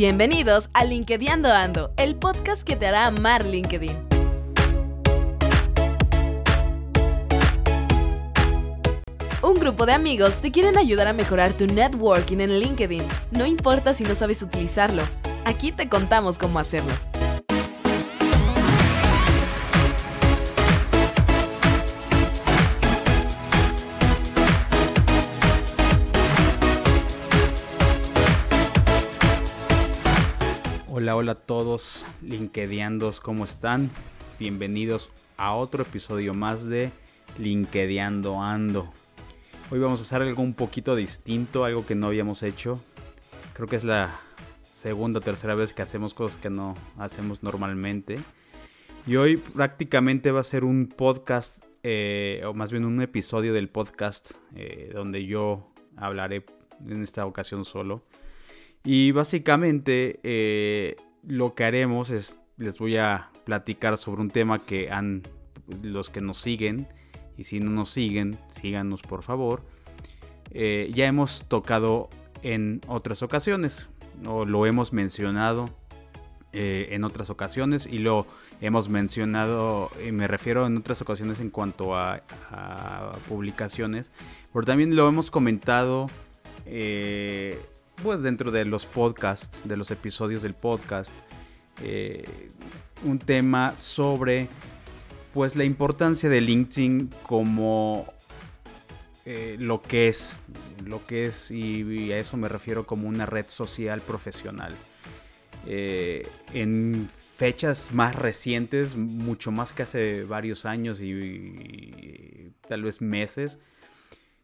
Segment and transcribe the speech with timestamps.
[0.00, 1.28] Bienvenidos a LinkedIn
[1.98, 3.94] el podcast que te hará amar LinkedIn.
[9.42, 13.04] Un grupo de amigos te quieren ayudar a mejorar tu networking en LinkedIn.
[13.30, 15.02] No importa si no sabes utilizarlo,
[15.44, 16.94] aquí te contamos cómo hacerlo.
[31.00, 33.88] Hola, hola a todos, LinkedIandos, ¿cómo están?
[34.38, 35.08] Bienvenidos
[35.38, 36.90] a otro episodio más de
[37.38, 38.86] LinkedIando Ando.
[39.70, 42.78] Hoy vamos a hacer algo un poquito distinto, algo que no habíamos hecho.
[43.54, 44.14] Creo que es la
[44.72, 48.18] segunda o tercera vez que hacemos cosas que no hacemos normalmente.
[49.06, 53.70] Y hoy prácticamente va a ser un podcast, eh, o más bien un episodio del
[53.70, 56.44] podcast, eh, donde yo hablaré
[56.86, 58.02] en esta ocasión solo.
[58.84, 64.90] Y básicamente eh, lo que haremos es, les voy a platicar sobre un tema que
[64.90, 65.22] han,
[65.82, 66.88] los que nos siguen,
[67.36, 69.64] y si no nos siguen, síganos por favor,
[70.50, 72.08] eh, ya hemos tocado
[72.42, 73.90] en otras ocasiones,
[74.26, 75.66] o lo hemos mencionado
[76.52, 78.26] eh, en otras ocasiones, y lo
[78.62, 84.10] hemos mencionado, me refiero en otras ocasiones en cuanto a, a publicaciones,
[84.52, 86.06] pero también lo hemos comentado
[88.02, 91.14] pues dentro de los podcasts, de los episodios del podcast,
[91.82, 92.24] eh,
[93.04, 94.48] un tema sobre
[95.32, 98.12] pues la importancia de LinkedIn como
[99.24, 100.34] eh, lo que es,
[100.84, 104.74] lo que es y, a eso me refiero como una red social profesional.
[105.66, 113.58] Eh, en fechas más recientes, mucho más que hace varios años y tal vez meses,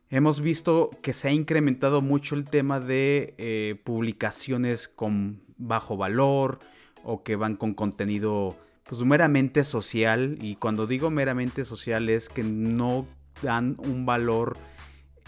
[0.08, 6.61] Hemos visto que se ha incrementado mucho el tema de eh, publicaciones con bajo valor
[7.02, 12.45] o que van con contenido pues meramente social y cuando digo meramente social es que
[12.45, 13.08] no
[13.42, 14.56] dan un valor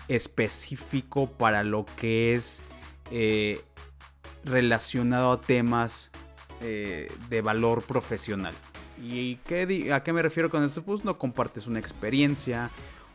[0.06, 2.62] específico para lo que es
[3.10, 3.60] eh,
[4.44, 6.12] relacionado a temas
[6.60, 8.54] eh, de valor profesional.
[9.02, 10.82] ¿Y qué, a qué me refiero con esto?
[10.82, 12.70] Pues no compartes una experiencia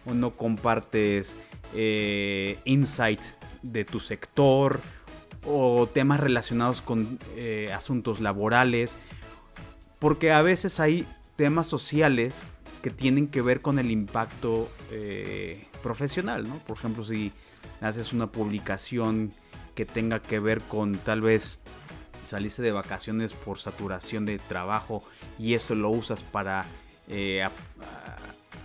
[0.05, 1.37] o no compartes
[1.73, 3.21] eh, insight
[3.61, 4.79] de tu sector
[5.45, 8.97] o temas relacionados con eh, asuntos laborales,
[9.99, 12.41] porque a veces hay temas sociales
[12.81, 16.57] que tienen que ver con el impacto eh, profesional, ¿no?
[16.59, 17.31] Por ejemplo, si
[17.81, 19.31] haces una publicación
[19.75, 21.59] que tenga que ver con tal vez
[22.25, 25.03] salirse de vacaciones por saturación de trabajo
[25.39, 26.65] y esto lo usas para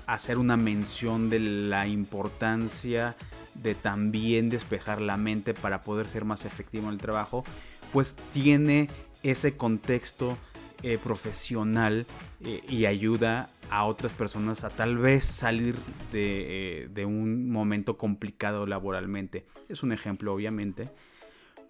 [0.08, 3.14] hacer una mención de la importancia
[3.54, 7.44] de también despejar la mente para poder ser más efectivo en el trabajo,
[7.92, 8.88] pues tiene
[9.22, 10.38] ese contexto
[10.82, 12.06] eh, profesional
[12.42, 15.74] eh, y ayuda a otras personas a tal vez salir
[16.10, 19.44] de, eh, de, un momento complicado laboralmente.
[19.68, 20.88] Es un ejemplo, obviamente.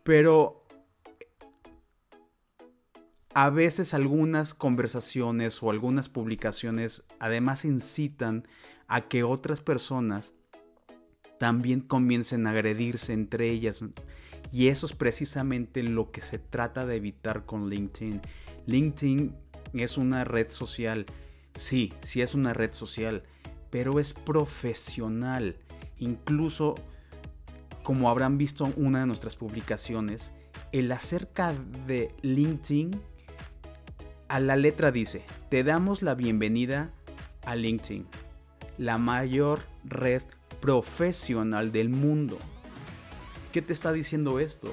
[0.05, 0.68] Pero
[3.41, 8.49] a veces algunas conversaciones o algunas publicaciones además incitan
[8.89, 10.35] a que otras personas
[11.39, 13.85] también comiencen a agredirse entre ellas.
[14.51, 18.23] Y eso es precisamente lo que se trata de evitar con LinkedIn.
[18.67, 19.37] LinkedIn
[19.73, 21.07] es una red social.
[21.55, 23.23] Sí, sí es una red social,
[23.71, 25.61] pero es profesional.
[25.99, 26.75] Incluso,
[27.85, 30.33] como habrán visto en una de nuestras publicaciones,
[30.73, 31.55] el acerca
[31.87, 33.01] de LinkedIn
[34.29, 36.91] a la letra dice, te damos la bienvenida
[37.45, 38.07] a LinkedIn,
[38.77, 40.23] la mayor red
[40.61, 42.39] profesional del mundo.
[43.53, 44.73] ¿Qué te está diciendo esto?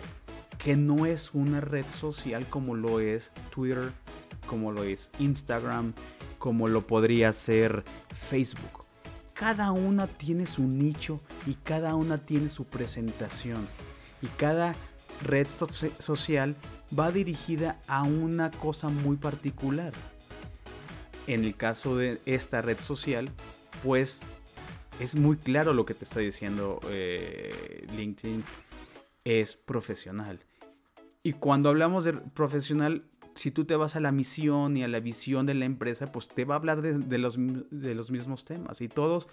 [0.58, 3.92] Que no es una red social como lo es Twitter,
[4.46, 5.94] como lo es Instagram,
[6.38, 8.84] como lo podría ser Facebook.
[9.34, 13.68] Cada una tiene su nicho y cada una tiene su presentación.
[14.22, 14.76] Y cada
[15.24, 16.56] red social
[16.98, 19.94] va dirigida a una cosa muy particular.
[21.28, 23.30] En el caso de esta red social,
[23.84, 24.22] pues
[25.00, 28.44] es muy claro lo que te está diciendo eh, LinkedIn.
[29.24, 30.40] Es profesional.
[31.24, 33.04] Y cuando hablamos de profesional,
[33.34, 36.30] si tú te vas a la misión y a la visión de la empresa, pues
[36.30, 38.82] te va a hablar de, los, de los mismos temas.
[38.82, 39.28] Y todos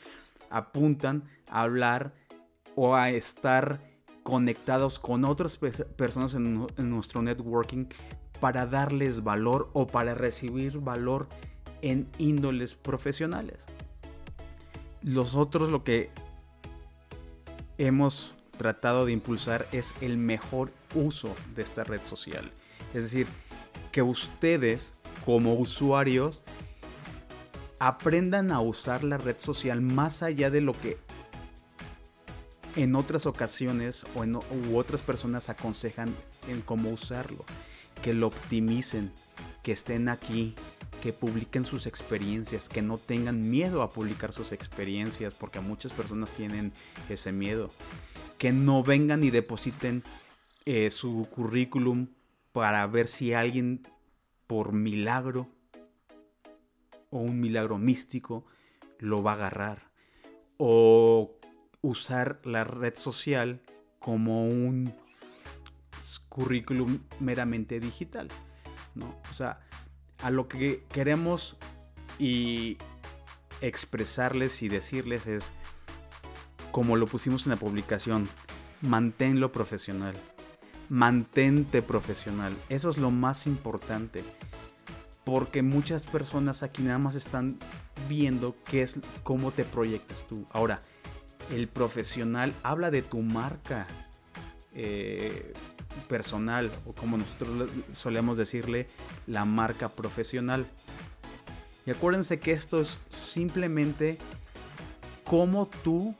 [0.50, 2.14] apuntan a hablar
[2.74, 3.91] o a estar
[4.22, 7.86] conectados con otras personas en, nuestro networking
[8.40, 11.28] para darles valor o para recibir valor
[11.80, 13.58] en índoles profesionales.
[15.02, 16.10] Los otros lo que
[17.78, 22.50] hemos tratado de impulsar es el mejor uso de esta red social.
[22.94, 23.26] Es decir,
[23.90, 24.92] que ustedes
[25.24, 26.42] como usuarios
[27.78, 30.98] aprendan a usar la red social más allá de lo que
[32.76, 36.14] en otras ocasiones o en, u otras personas aconsejan
[36.48, 37.44] en cómo usarlo.
[38.02, 39.12] Que lo optimicen,
[39.62, 40.54] que estén aquí,
[41.02, 46.32] que publiquen sus experiencias, que no tengan miedo a publicar sus experiencias, porque muchas personas
[46.32, 46.72] tienen
[47.08, 47.70] ese miedo.
[48.38, 50.02] Que no vengan y depositen
[50.64, 52.08] eh, su currículum
[52.52, 53.86] para ver si alguien
[54.46, 55.48] por milagro
[57.10, 58.44] o un milagro místico
[58.98, 59.90] lo va a agarrar.
[60.56, 61.32] O
[61.82, 63.60] usar la red social
[63.98, 64.94] como un
[66.28, 68.28] currículum meramente digital.
[68.94, 69.20] ¿no?
[69.30, 69.60] O sea,
[70.22, 71.56] a lo que queremos
[72.18, 72.78] y
[73.60, 75.52] expresarles y decirles es,
[76.70, 78.28] como lo pusimos en la publicación,
[78.80, 80.14] manténlo profesional.
[80.88, 82.54] Mantente profesional.
[82.68, 84.24] Eso es lo más importante.
[85.24, 87.58] Porque muchas personas aquí nada más están
[88.08, 90.46] viendo qué es cómo te proyectas tú.
[90.50, 90.82] Ahora,
[91.50, 93.86] el profesional habla de tu marca
[94.74, 95.52] eh,
[96.08, 98.86] personal o como nosotros solemos decirle,
[99.26, 100.66] la marca profesional.
[101.86, 104.18] Y acuérdense que esto es simplemente
[105.24, 106.14] cómo tú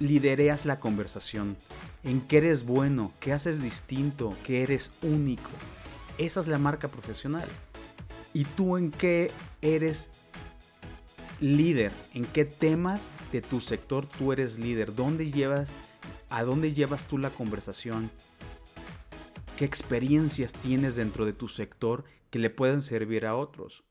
[0.00, 1.56] lidereas la conversación,
[2.04, 5.50] en qué eres bueno, qué haces distinto, qué eres único.
[6.18, 7.48] Esa es la marca profesional.
[8.34, 9.30] ¿Y tú en qué
[9.62, 10.10] eres
[11.40, 11.92] líder?
[12.14, 14.94] ¿En qué temas de tu sector tú eres líder?
[14.94, 15.74] ¿Dónde llevas,
[16.28, 18.10] a dónde llevas tú la conversación?
[19.56, 23.84] ¿Qué experiencias tienes dentro de tu sector que le pueden servir a otros?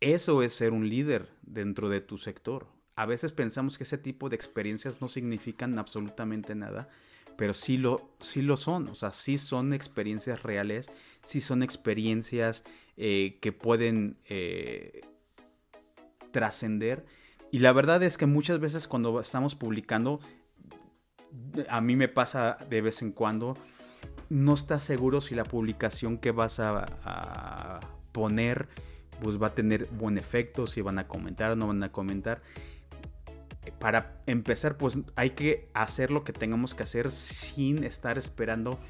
[0.00, 2.66] Eso es ser un líder dentro de tu sector.
[2.96, 6.88] A veces pensamos que ese tipo de experiencias no significan absolutamente nada,
[7.36, 8.88] pero sí lo, sí lo son.
[8.88, 10.90] O sea, sí son experiencias reales,
[11.24, 12.64] sí son experiencias
[12.96, 15.02] eh, que pueden eh,
[16.32, 17.04] trascender.
[17.52, 20.20] Y la verdad es que muchas veces cuando estamos publicando,
[21.68, 23.56] a mí me pasa de vez en cuando,
[24.28, 27.80] no estás seguro si la publicación que vas a,
[28.12, 28.68] poner
[29.20, 32.42] pues va a tener buen efecto, si van a comentar o no van a comentar.
[33.78, 38.80] Para empezar, pues hay que hacer lo que tengamos que hacer sin estar esperando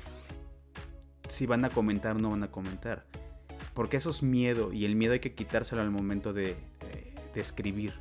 [1.28, 3.04] si van a comentar o no van a comentar.
[3.74, 6.56] Porque eso es miedo y el miedo hay que quitárselo al momento de,
[7.40, 7.94] escribir.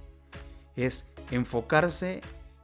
[0.75, 2.21] Es enfocarse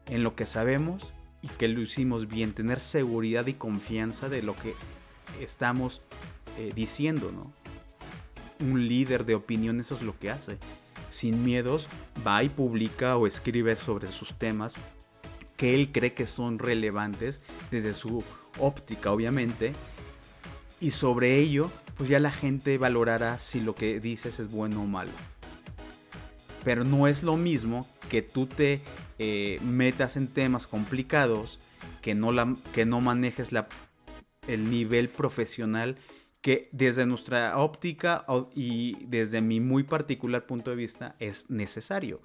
[0.07, 4.55] en lo que sabemos y que lo hicimos bien, tener seguridad y confianza de lo
[4.55, 4.73] que
[5.39, 6.01] estamos
[6.57, 7.51] eh, diciendo, ¿no?
[8.65, 10.57] Un líder de opinión eso es lo que hace.
[11.09, 11.87] Sin miedos
[12.25, 14.73] va y publica o escribe sobre sus temas
[15.57, 17.39] que él cree que son relevantes
[17.71, 18.23] desde su
[18.59, 19.73] óptica, obviamente.
[20.79, 24.85] Y sobre ello, pues ya la gente valorará si lo que dices es bueno o
[24.85, 25.11] malo.
[26.63, 28.81] Pero no es lo mismo que tú te
[29.19, 31.59] eh, metas en temas complicados,
[32.01, 33.67] que no, la, que no manejes la,
[34.47, 35.97] el nivel profesional
[36.41, 38.25] que desde nuestra óptica
[38.55, 42.21] y desde mi muy particular punto de vista es necesario.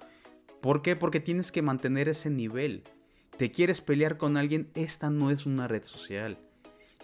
[0.61, 0.95] ¿Por qué?
[0.95, 2.83] Porque tienes que mantener ese nivel.
[3.37, 4.69] ¿Te quieres pelear con alguien?
[4.75, 6.37] Esta no es una red social.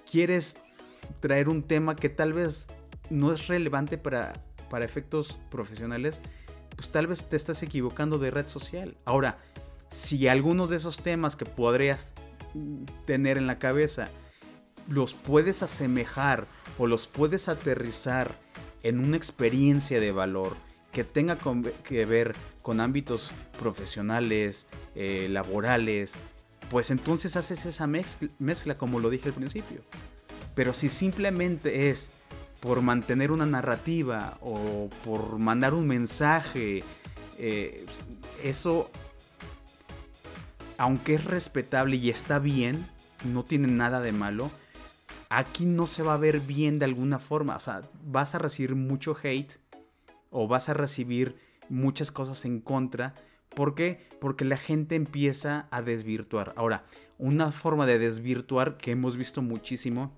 [0.10, 0.58] ¿Quieres
[1.20, 2.68] traer un tema que tal vez
[3.10, 4.34] no es relevante para,
[4.70, 6.22] para efectos profesionales?
[6.80, 8.96] Pues tal vez te estás equivocando de red social.
[9.04, 9.38] Ahora,
[9.90, 12.08] si algunos de esos temas que podrías
[13.06, 14.08] tener en la cabeza
[14.88, 18.34] los puedes asemejar o los puedes aterrizar
[18.82, 20.56] en una experiencia de valor
[20.94, 21.38] que tenga
[21.84, 26.14] que ver con ámbitos profesionales, eh, laborales,
[26.72, 29.82] pues entonces haces esa mezcla como lo dije al principio.
[30.56, 32.10] Pero si simplemente es
[32.60, 36.84] por mantener una narrativa o por mandar un mensaje.
[37.38, 37.86] Eh,
[38.44, 38.90] eso,
[40.78, 42.86] aunque es respetable y está bien,
[43.24, 44.52] no tiene nada de malo,
[45.30, 47.56] aquí no se va a ver bien de alguna forma.
[47.56, 49.56] O sea, vas a recibir mucho hate
[50.32, 51.38] o vas a recibir
[51.70, 53.16] muchas cosas en contra.
[53.56, 54.10] ¿Por qué?
[54.20, 56.54] Porque la gente empieza a desvirtuar.
[56.56, 56.84] Ahora,
[57.18, 60.14] una forma de desvirtuar que hemos visto muchísimo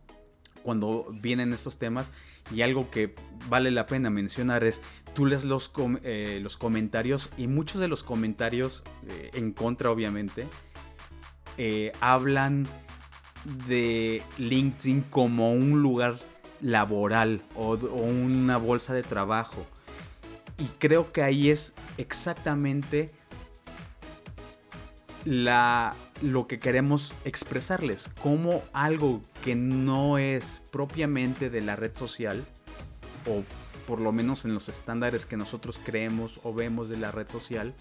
[0.64, 2.12] cuando vienen estos temas
[2.54, 3.16] y algo que
[3.50, 4.82] vale la pena mencionar es,
[5.14, 5.72] tú lees los,
[6.04, 10.48] eh, los comentarios y muchos de los comentarios eh, en contra obviamente
[11.58, 12.68] eh, hablan
[13.68, 16.18] de LinkedIn como un lugar
[16.62, 19.66] laboral o, o una bolsa de trabajo.
[20.58, 23.10] Y creo que ahí es exactamente
[25.26, 32.46] la, lo que queremos expresarles, como algo que no es propiamente de la red social,
[33.28, 33.44] o
[33.88, 37.74] por lo menos en los estándares que nosotros creemos o vemos de la red social,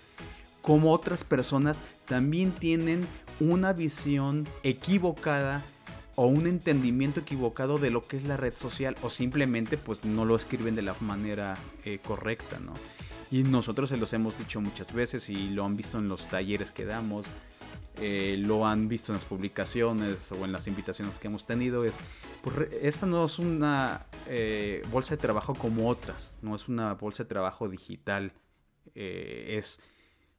[0.62, 3.06] como otras personas también tienen
[3.38, 5.62] una visión equivocada
[6.16, 10.25] o un entendimiento equivocado de lo que es la red social o simplemente pues no
[10.25, 12.75] lo escriben de la manera eh, correcta, ¿no?
[13.30, 16.73] Y nosotros se los hemos dicho muchas veces y lo han visto en los talleres
[16.73, 17.26] que damos,
[17.99, 21.99] eh, lo han visto en las publicaciones o en las invitaciones que hemos tenido, es,
[22.42, 27.25] pues, esta no es una eh, bolsa de trabajo como otras, no es una bolsa
[27.25, 28.32] de trabajo digital,
[28.94, 29.80] es,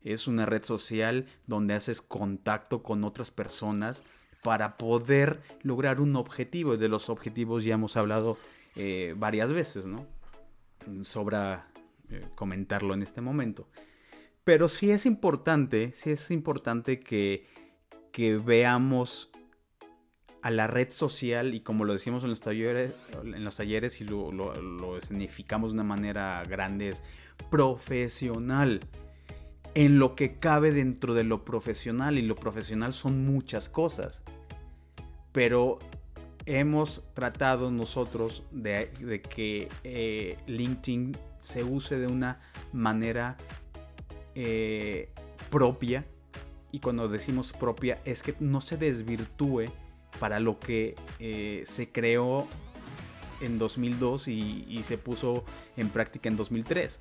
[0.01, 4.03] es una red social donde haces contacto con otras personas
[4.41, 6.77] para poder lograr un objetivo.
[6.77, 8.37] De los objetivos ya hemos hablado
[8.75, 10.07] eh, varias veces, ¿no?
[11.03, 11.67] Sobra
[12.09, 13.67] eh, comentarlo en este momento.
[14.43, 17.47] Pero sí es importante, sí es importante que,
[18.11, 19.29] que veamos
[20.41, 24.05] a la red social y como lo decimos en los talleres, en los talleres y
[24.05, 27.03] lo, lo significamos de una manera grande, es
[27.51, 28.79] profesional
[29.75, 34.23] en lo que cabe dentro de lo profesional y lo profesional son muchas cosas.
[35.31, 35.79] Pero
[36.45, 42.39] hemos tratado nosotros de, que eh, LinkedIn se use de una
[42.73, 43.37] manera
[44.35, 45.09] eh,
[45.49, 46.05] propia.
[46.71, 49.65] Y cuando decimos propia es que no se desvirtúe
[50.19, 52.47] para lo que eh, se creó
[53.41, 55.43] en 2002 y, se puso
[55.77, 56.99] en práctica en 2003.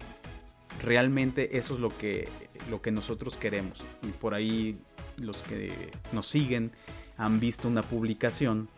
[0.82, 2.28] Realmente eso es lo que
[2.68, 3.82] lo que nosotros queremos.
[4.02, 4.80] Y por ahí
[5.16, 6.72] los que nos siguen
[7.16, 8.68] han visto una publicación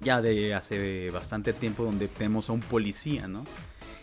[0.00, 3.44] ya de hace bastante tiempo donde tenemos a un policía, ¿no?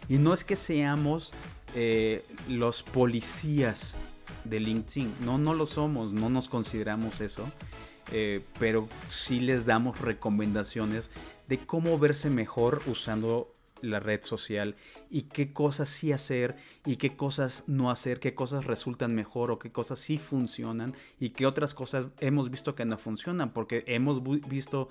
[0.09, 1.31] Y no es que seamos
[1.75, 3.95] eh, los policías
[4.43, 7.49] de LinkedIn, no, no lo somos, no nos consideramos eso,
[8.11, 11.11] eh, pero sí les damos recomendaciones
[11.47, 14.75] de cómo verse mejor usando la red social
[15.09, 19.59] y qué cosas sí hacer y qué cosas no hacer, qué cosas resultan mejor o
[19.59, 24.21] qué cosas sí funcionan y qué otras cosas hemos visto que no funcionan, porque hemos
[24.23, 24.89] visto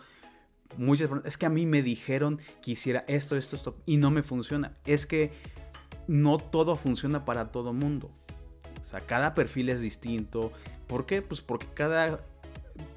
[0.76, 4.22] muchas es que a mí me dijeron que hiciera esto, esto, esto y no me
[4.22, 4.76] funciona.
[4.84, 5.32] Es que
[6.10, 8.10] no todo funciona para todo mundo.
[8.82, 10.50] O sea, cada perfil es distinto.
[10.88, 11.22] ¿Por qué?
[11.22, 12.18] Pues porque cada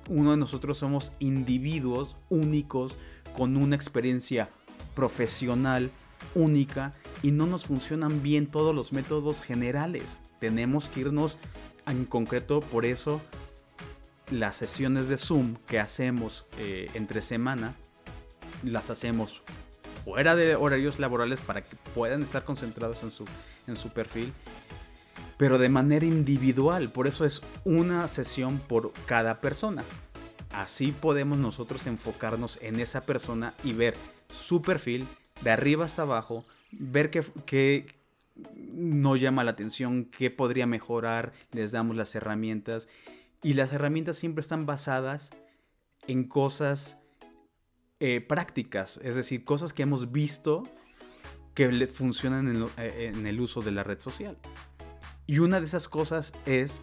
[0.10, 2.98] uno de nosotros somos individuos únicos
[3.38, 4.50] con una experiencia
[4.96, 5.92] profesional,
[6.34, 10.18] única, y no nos funcionan bien todos los métodos generales.
[10.40, 11.38] Tenemos que irnos
[11.86, 13.22] en concreto por eso
[14.32, 17.76] las sesiones de Zoom que hacemos eh, entre semana,
[18.64, 19.44] las hacemos
[20.04, 23.26] fuera de horarios laborales para que puedan estar concentrados en su,
[23.68, 24.34] en su perfil,
[25.38, 26.90] pero de manera individual.
[26.90, 29.84] Por eso es una sesión por cada persona.
[30.52, 33.96] Así podemos nosotros enfocarnos en esa persona y ver
[34.30, 35.08] su perfil
[35.42, 37.88] de arriba hasta abajo, ver qué,
[38.72, 42.88] nos llama la atención, qué podría mejorar, les damos las herramientas.
[43.42, 45.32] Y las herramientas siempre están basadas
[46.08, 46.98] en cosas
[48.06, 50.64] eh, prácticas, es decir, cosas que hemos visto
[51.54, 54.38] que funcionan eh, en el uso de la red social.
[55.26, 56.82] Y una de esas cosas es,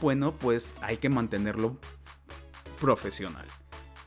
[0.00, 1.78] bueno, pues hay que mantenerlo
[2.80, 3.46] profesional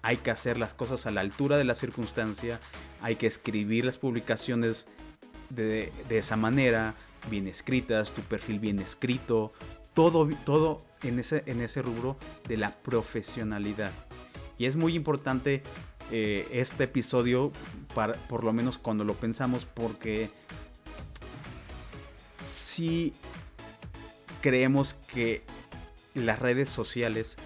[0.02, 2.60] hay que hacer las cosas a la altura de la circunstancia,
[3.02, 4.88] hay que escribir las publicaciones
[5.50, 6.96] de, esa manera,
[7.30, 9.52] bien escritas, tu perfil bien escrito,
[9.94, 13.92] todo, todo en, ese, en ese rubro de la profesionalidad.
[14.58, 15.64] Y es muy importante
[16.12, 17.52] eh, este episodio,
[17.94, 20.30] para, por lo menos cuando lo pensamos, porque
[22.42, 23.14] si
[24.42, 25.44] creemos que
[26.14, 27.38] las redes sociales,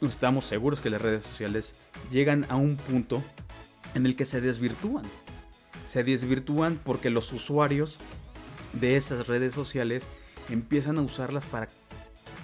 [0.00, 1.74] estamos seguros que las redes sociales
[2.10, 3.22] llegan a un punto
[3.94, 5.04] en el que se desvirtúan.
[5.86, 7.98] Se desvirtúan porque los usuarios
[8.72, 10.02] de esas redes sociales
[10.50, 11.68] empiezan a usarlas para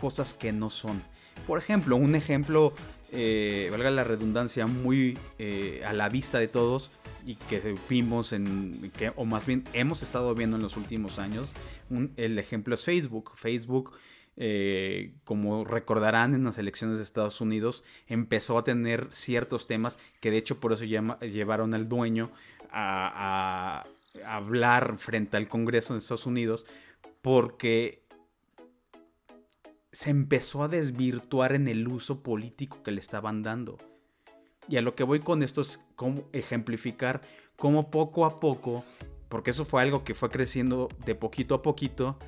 [0.01, 1.03] cosas que no son.
[1.47, 2.73] Por ejemplo, un ejemplo,
[3.13, 6.91] eh, valga la redundancia, muy eh, a la vista de todos
[7.25, 11.53] y que vimos en, que, o más bien hemos estado viendo en los últimos años,
[12.17, 13.33] el ejemplo es Facebook.
[13.37, 13.93] Facebook
[14.37, 20.31] eh, como recordarán en las elecciones de Estados Unidos, empezó a tener ciertos temas que
[20.31, 22.31] de hecho por eso llevaron al dueño
[22.71, 23.85] a,
[24.27, 26.65] hablar frente al Congreso de Estados Unidos,
[27.21, 28.02] porque
[29.93, 33.79] se empezó a desvirtuar en el uso político que le estaban dando.
[34.69, 37.21] Y a lo que voy con esto es como ejemplificar
[37.57, 38.85] cómo poco a poco,
[39.29, 42.19] porque eso fue algo que fue creciendo de poquito a poquito,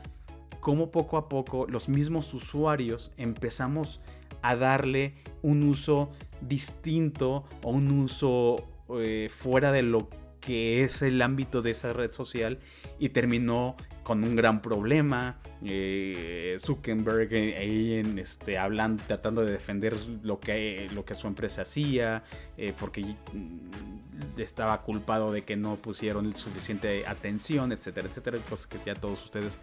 [0.61, 4.00] cómo poco a poco los mismos usuarios empezamos
[4.42, 6.11] a darle un uso
[6.42, 8.56] distinto o un uso
[8.99, 10.11] eh, fuera de lo
[10.44, 12.58] que es el ámbito de esa red social
[12.98, 15.38] y terminó con un gran problema.
[15.62, 21.28] Eh, Zuckerberg eh, ahí en, este, hablando, tratando de defender lo que, lo que su
[21.28, 22.24] empresa hacía,
[22.58, 28.78] eh, porque mm, estaba culpado de que no pusieron suficiente atención, etcétera, etcétera, cosas que
[28.84, 29.60] ya todos ustedes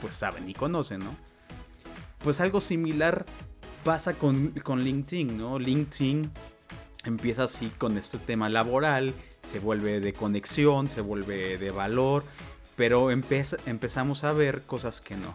[0.00, 1.16] pues saben y conocen, ¿no?
[2.22, 3.26] Pues algo similar
[3.82, 5.58] pasa con, con LinkedIn, ¿no?
[5.58, 6.30] LinkedIn
[7.04, 12.24] empieza así con este tema laboral, se vuelve de conexión, se vuelve de valor,
[12.76, 15.34] pero empezamos a ver cosas que no.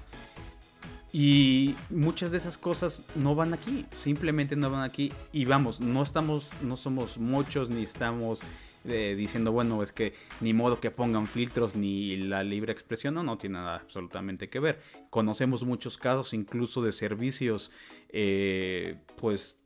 [1.12, 5.12] Y muchas de esas cosas no van aquí, simplemente no van aquí.
[5.32, 8.42] Y vamos, no estamos, no somos muchos ni estamos
[8.86, 13.24] eh, diciendo, bueno, es que ni modo que pongan filtros ni la libre expresión, no,
[13.24, 14.82] no tiene nada absolutamente que ver.
[15.10, 17.72] Conocemos muchos casos, incluso de servicios,
[18.10, 19.59] eh, pues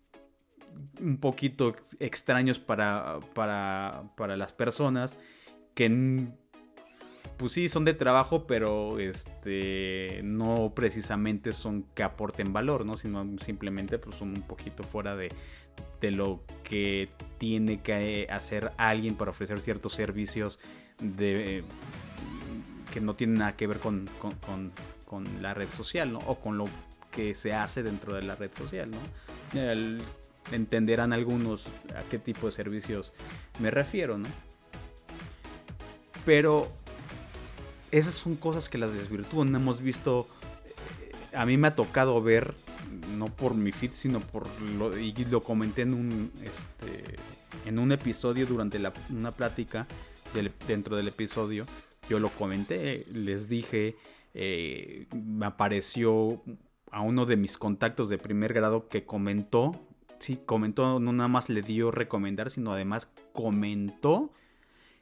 [1.00, 5.18] un poquito extraños para, para, para las personas
[5.76, 6.28] que
[7.38, 13.26] pues sí son de trabajo pero este no precisamente son que aporten valor no sino
[13.40, 15.30] simplemente pues son un poquito fuera de,
[16.00, 20.60] de lo que tiene que hacer alguien para ofrecer ciertos servicios
[21.00, 21.64] de
[22.94, 24.72] que no tienen nada que ver con, con,
[25.06, 26.20] con, la red social ¿no?
[26.20, 26.66] o con lo
[27.12, 28.98] que se hace dentro de la red social ¿no?
[30.52, 33.14] Entenderán algunos a qué tipo de servicios
[33.60, 34.28] me refiero, ¿no?
[36.26, 36.72] Pero
[37.92, 39.54] esas son cosas que las desvirtúan.
[39.56, 40.28] Hemos visto,
[41.02, 42.54] eh, a mí me ha tocado ver,
[43.18, 47.18] no por mi feed, sino por lo, y lo comenté en un, este,
[47.66, 49.88] en un episodio durante una plática
[50.68, 51.66] dentro del episodio.
[52.10, 53.96] Yo lo comenté, les dije,
[54.34, 56.42] eh, me apareció
[56.92, 59.80] a uno de mis contactos de primer grado que comentó
[60.24, 64.32] sí, comentó, no nada más le dio recomendar, sino además comentó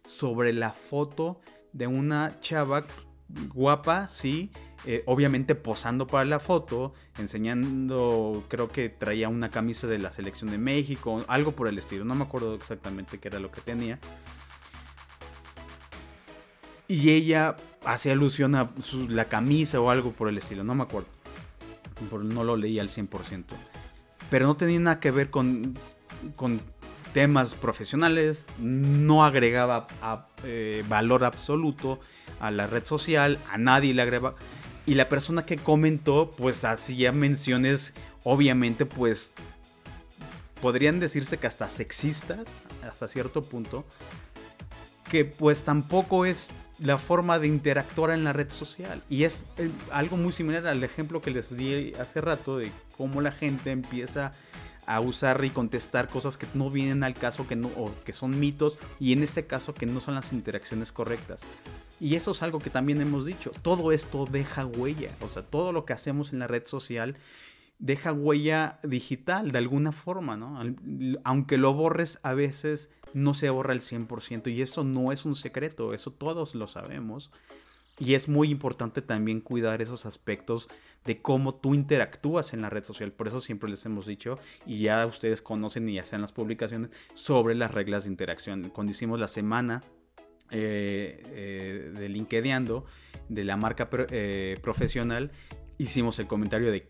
[0.03, 1.39] sobre la foto
[1.73, 2.85] de una chava
[3.53, 4.51] guapa, sí,
[4.85, 10.49] eh, obviamente posando para la foto, enseñando, creo que traía una camisa de la selección
[10.49, 13.99] de México, algo por el estilo, no me acuerdo exactamente qué era lo que tenía.
[16.87, 18.71] Y ella hace alusión a
[19.07, 21.09] la camisa o algo por el estilo, no me acuerdo.
[22.11, 23.45] No lo leí al 100%
[24.31, 25.77] pero no tenía nada que ver con,
[27.13, 29.87] temas profesionales, no agregaba
[30.45, 31.99] eh, valor absoluto
[32.39, 34.35] a la red social, a nadie le agregaba.
[34.85, 39.33] Y la persona que comentó, pues hacía menciones, obviamente, pues
[40.61, 42.47] podrían decirse que hasta sexistas,
[42.89, 43.83] hasta cierto punto,
[45.09, 49.01] que pues tampoco es la forma de interactuar en la red social.
[49.09, 53.21] Y es eh, algo muy similar al ejemplo que les di hace rato de cómo
[53.21, 54.31] la gente empieza
[54.87, 58.39] a usar y contestar cosas que no vienen al caso que no, o que son
[58.39, 61.41] mitos y en este caso que no son las interacciones correctas.
[61.99, 63.51] Y eso es algo que también hemos dicho.
[63.61, 65.11] Todo esto deja huella.
[65.21, 67.15] O sea, todo lo que hacemos en la red social
[67.77, 70.59] deja huella digital de alguna forma, ¿no?
[71.23, 75.35] Aunque lo borres, a veces no se borra el 100% y eso no es un
[75.35, 77.31] secreto, eso todos lo sabemos.
[77.99, 80.69] Y es muy importante también cuidar esos aspectos
[81.05, 83.11] de cómo tú interactúas en la red social.
[83.11, 86.89] Por eso siempre les hemos dicho, y ya ustedes conocen y ya sean las publicaciones,
[87.13, 88.69] sobre las reglas de interacción.
[88.69, 89.83] Cuando hicimos la semana
[90.49, 92.83] eh, eh, de
[93.29, 95.31] de la marca eh, profesional,
[95.77, 96.89] hicimos el comentario de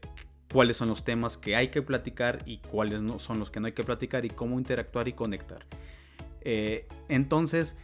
[0.52, 3.68] cuáles son los temas que hay que platicar y cuáles no son los que no
[3.68, 5.66] hay que platicar y cómo interactuar y conectar.
[6.42, 7.76] Eh, entonces,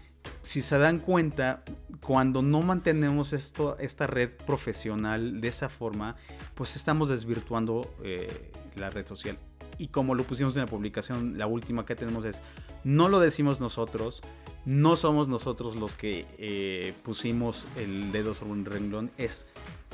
[0.43, 1.63] si se dan cuenta,
[2.01, 6.15] cuando no mantenemos esta red profesional de esa forma,
[6.55, 9.37] pues estamos desvirtuando eh, la red social.
[9.77, 12.41] Y como lo pusimos en la publicación, la última que tenemos es,
[12.83, 14.21] no lo decimos nosotros,
[14.65, 19.45] no somos nosotros los que eh, pusimos el dedo sobre un renglón, es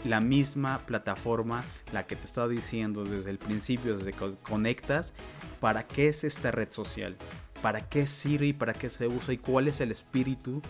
[0.06, 5.14] la misma plataforma la que te estaba diciendo desde el principio, desde que conectas,
[5.60, 7.18] para qué es esta red social,
[7.64, 10.62] para qué sirve y para qué se usa y cuál es el espíritu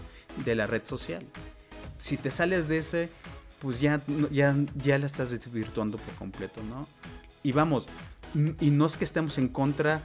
[0.45, 1.25] de la red social.
[1.97, 3.10] Si te sales de ese,
[3.60, 6.88] pues ya, ya, ya la estás desvirtuando por completo, ¿no?
[7.41, 7.88] Y vamos,
[8.36, 10.03] y no es que estemos en contra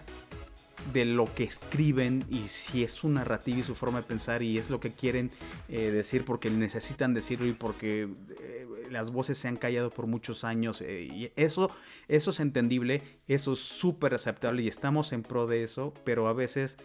[0.93, 4.59] de lo que escriben y si es su narrativa y su forma de pensar y
[4.59, 5.31] es lo que quieren
[5.69, 8.09] eh, decir porque necesitan decirlo y porque
[8.41, 11.71] eh, las voces se han callado por muchos años eh, y eso,
[12.07, 16.33] eso es entendible, eso es súper aceptable y estamos en pro de eso, pero a
[16.33, 16.79] veces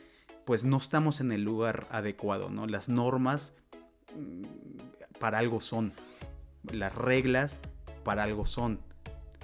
[0.46, 2.68] pues no estamos en el lugar adecuado, ¿no?
[2.68, 3.54] Las normas
[4.18, 4.44] mm,
[5.20, 5.94] para algo son,
[6.72, 7.62] las reglas
[8.04, 8.80] para algo son.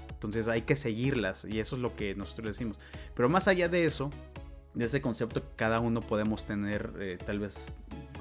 [0.09, 2.77] Entonces hay que seguirlas y eso es lo que nosotros decimos.
[3.15, 4.11] Pero más allá de eso,
[4.73, 7.55] de ese concepto cada uno podemos tener eh, tal vez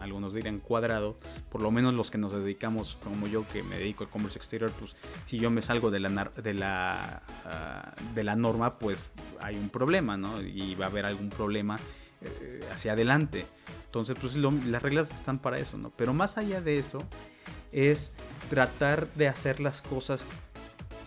[0.00, 1.18] algunos dirían cuadrado,
[1.50, 4.70] por lo menos los que nos dedicamos, como yo que me dedico al comercio exterior,
[4.78, 4.94] pues
[5.26, 9.70] si yo me salgo de la, de la, ah, de la norma, pues hay un
[9.70, 10.40] problema, ¿no?
[10.40, 11.78] Y va a haber algún problema
[12.20, 13.46] eh, hacia adelante.
[13.86, 15.90] Entonces, pues las reglas están para eso, ¿no?
[15.90, 17.02] Pero más allá de eso,
[17.72, 18.12] es
[18.50, 20.26] tratar de hacer las cosas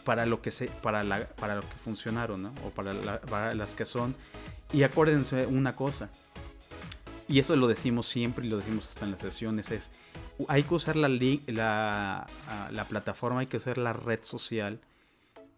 [0.03, 2.53] para lo que se, para, la, para lo que funcionaron, ¿no?
[2.65, 4.15] O para, para las que son.
[4.73, 6.09] Y acuérdense una cosa,
[7.31, 9.91] y eso lo decimos siempre y lo decimos hasta en las sesiones, es
[10.49, 14.81] hay que usar la, ah, la plataforma, hay que usar la red social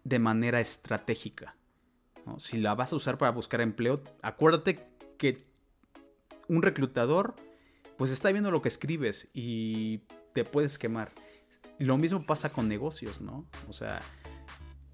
[0.04, 1.56] de manera estratégica.
[2.38, 4.86] Si la vas a usar para buscar empleo, acuérdate
[5.18, 5.42] que
[6.48, 7.34] un reclutador
[7.98, 9.98] pues está viendo lo que escribes y
[10.32, 11.12] te puedes quemar.
[11.78, 13.46] Lo mismo pasa con negocios, ¿no?
[13.68, 14.00] O sea,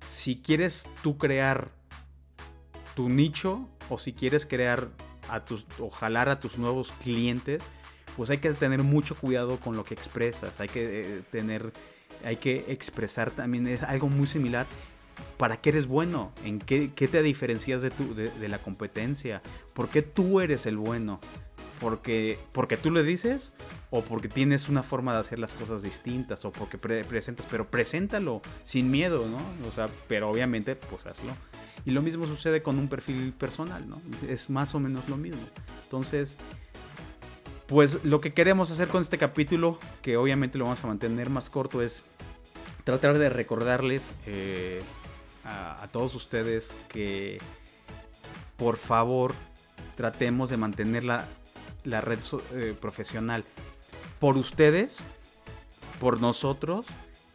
[0.07, 1.73] si quieres tú crear
[3.01, 4.89] tu nicho o si quieres crear
[5.31, 7.63] a tus, o jalar a tus nuevos clientes,
[8.15, 11.73] pues hay que tener mucho cuidado con lo que expresas, hay que eh, tener,
[12.23, 14.67] hay que expresar también, es algo muy similar,
[15.39, 19.41] para qué eres bueno, en qué, te diferencias de, tu, de, la competencia,
[19.73, 21.21] por qué tú eres el bueno,
[21.81, 23.53] porque, porque tú le dices
[23.91, 28.43] o porque tienes una forma de hacer las cosas distintas o porque presentas, pero preséntalo
[28.63, 29.39] sin miedo, ¿no?
[29.67, 31.33] O sea, pero obviamente pues hazlo.
[31.85, 34.01] Y lo mismo sucede con un perfil personal, ¿no?
[34.29, 35.41] Es más o menos lo mismo.
[35.85, 36.37] Entonces,
[37.67, 41.49] pues lo que queremos hacer con este capítulo, que obviamente lo vamos a mantener más
[41.49, 42.05] corto, es
[42.85, 44.83] tratar de recordarles eh,
[45.45, 47.39] a, todos ustedes que
[48.57, 49.35] por favor
[49.97, 51.27] tratemos de mantener la,
[51.85, 52.19] red
[52.53, 53.45] eh, profesional
[54.19, 54.99] por ustedes,
[55.99, 56.87] por nosotros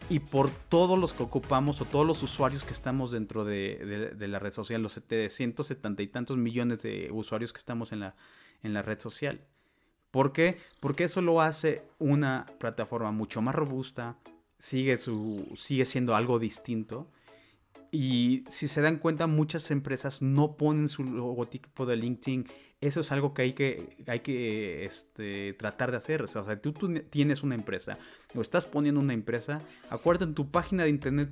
[0.10, 4.40] y por todos los que ocupamos o todos los usuarios que estamos dentro de, la
[4.40, 8.16] red social, los 770 y tantos millones de usuarios que estamos en la,
[8.64, 9.42] en la red social.
[10.12, 10.58] ¿Por qué?
[10.80, 14.18] Porque eso lo hace una plataforma mucho más robusta,
[14.58, 17.10] sigue, su, sigue siendo algo distinto.
[17.92, 22.48] Y si se dan cuenta, muchas empresas no ponen su logotipo de LinkedIn
[22.82, 26.22] eso es algo que hay que, hay que este, tratar de hacer.
[26.22, 27.98] O sea, tú, tú, tienes una empresa
[28.34, 31.30] o estás poniendo una empresa, acuérdate en tu página de internet,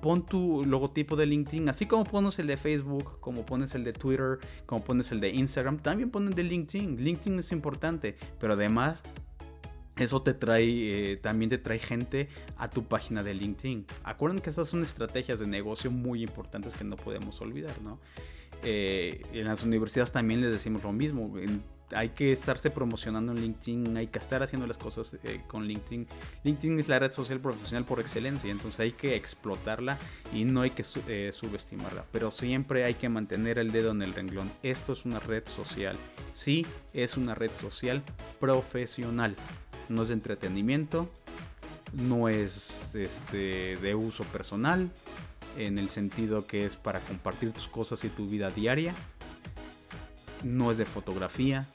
[0.00, 3.92] pon tu logotipo de LinkedIn, así como pones el de Facebook, como pones el de
[3.92, 6.96] Twitter, como pones el de Instagram, también ponen de LinkedIn.
[6.96, 9.02] LinkedIn es importante, pero además
[9.96, 13.86] eso te trae, eh, también te trae gente a tu página de LinkedIn.
[14.02, 18.00] Acuérdense que esas son estrategias de negocio muy importantes que no podemos olvidar, ¿no?
[18.64, 21.32] Eh, en las universidades también les decimos lo mismo.
[21.92, 26.08] hay que estarse promocionando en LinkedIn, hay que estar haciendo las cosas eh, con LinkedIn.
[26.42, 29.98] LinkedIn es la red social profesional por excelencia, entonces hay que explotarla
[30.32, 32.04] y no hay que eh, subestimarla.
[32.10, 34.50] Pero siempre hay que mantener el dedo en el renglón.
[34.62, 35.96] Esto es una red social.
[36.32, 38.02] Sí, es una red social
[38.40, 39.36] profesional.
[39.90, 41.10] No es de entretenimiento,
[41.92, 44.90] no es este, de uso personal,
[45.56, 48.94] en el sentido que es para compartir tus cosas y tu vida diaria.
[50.42, 51.66] No es de fotografía,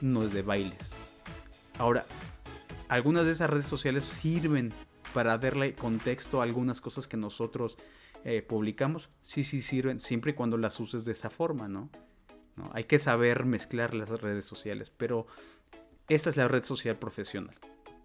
[0.00, 0.94] no es de bailes.
[1.78, 2.04] Ahora,
[2.88, 4.72] algunas de esas redes sociales sirven
[5.14, 7.76] para darle contexto a algunas cosas que nosotros
[8.24, 9.10] eh, publicamos.
[9.22, 11.90] Sí, sí sirven, siempre y cuando las uses de esa forma, ¿no?
[12.56, 12.70] ¿no?
[12.74, 15.26] Hay que saber mezclar las redes sociales, pero
[16.08, 17.56] esta es la red social profesional.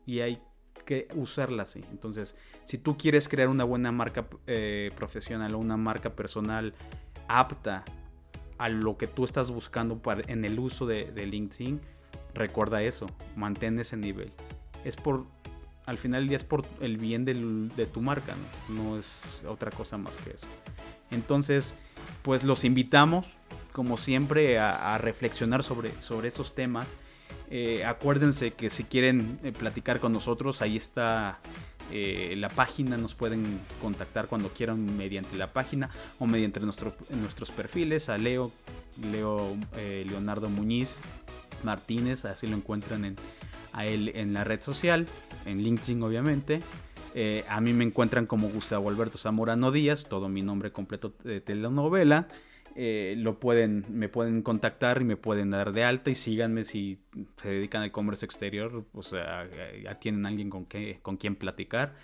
[0.05, 0.41] Y hay
[0.85, 1.83] que usarla así.
[1.91, 6.73] Entonces, si tú quieres crear una buena marca eh, profesional o una marca personal
[7.27, 7.83] apta
[8.57, 11.81] a lo que tú estás buscando en el uso de, LinkedIn,
[12.33, 14.31] recuerda eso, mantén ese nivel.
[14.85, 15.25] Es por,
[15.85, 18.33] al final del día es por el bien de tu marca,
[18.69, 18.97] ¿no?
[18.97, 20.47] es otra cosa más que eso.
[21.11, 21.75] Entonces,
[22.21, 23.37] pues los invitamos,
[23.73, 26.95] como siempre, a, a reflexionar sobre, sobre estos temas
[27.57, 31.39] eh, acuérdense que si quieren eh, platicar con nosotros, ahí está
[31.89, 35.89] eh, la página, nos pueden contactar cuando quieran mediante la página
[36.19, 38.51] o mediante nuestros perfiles, a Leo,
[39.09, 40.97] Leo Leonardo Muñiz
[41.63, 43.15] Martínez, así lo encuentran en,
[43.79, 45.07] él en la red social,
[45.45, 46.61] en LinkedIn obviamente.
[47.47, 52.27] a mí me encuentran como Gustavo Alberto Zamorano Díaz, todo mi nombre completo de telenovela.
[52.77, 56.99] Eh, lo pueden, me pueden contactar y me pueden dar de alta y síganme si
[57.37, 59.43] se dedican al comercio exterior, o sea,
[59.81, 61.95] ya tienen alguien con, que, con quien platicar.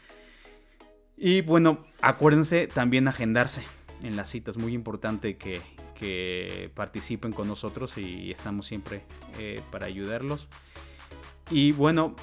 [1.18, 3.64] Y bueno, acuérdense también agendarse
[4.02, 5.62] en las citas, muy importante que,
[6.02, 9.04] que participen con nosotros y estamos siempre
[9.38, 10.48] eh, para ayudarlos.
[11.52, 12.16] Y bueno,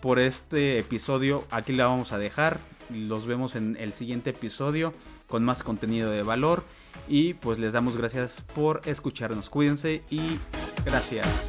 [0.00, 2.60] por este episodio aquí la vamos a dejar.
[2.94, 4.92] Los vemos en el siguiente episodio
[5.28, 6.64] con más contenido de valor.
[7.08, 9.48] Y pues les damos gracias por escucharnos.
[9.48, 10.38] Cuídense y
[10.84, 11.48] gracias.